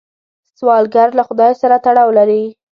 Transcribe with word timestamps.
سوالګر 0.59 1.07
له 1.17 1.23
خدای 1.27 1.53
سره 1.61 1.75
تړاو 1.85 2.09
لري 2.17 2.43